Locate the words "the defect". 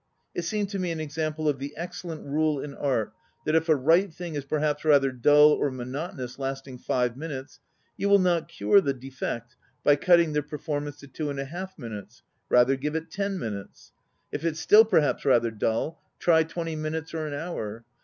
8.81-9.55